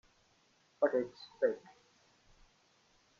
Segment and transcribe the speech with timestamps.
[0.79, 1.59] But it's fake.